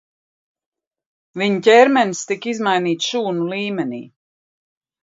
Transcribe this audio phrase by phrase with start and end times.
[1.41, 4.07] Viņa ķermenis tika izmainīts šūnu līmenī.